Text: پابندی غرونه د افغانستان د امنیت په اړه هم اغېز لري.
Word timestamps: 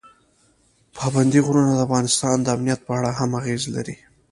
پابندی 0.97 1.39
غرونه 1.45 1.71
د 1.75 1.81
افغانستان 1.87 2.35
د 2.41 2.47
امنیت 2.55 2.79
په 2.87 2.91
اړه 2.97 3.09
هم 3.19 3.29
اغېز 3.39 3.63
لري. 3.75 3.95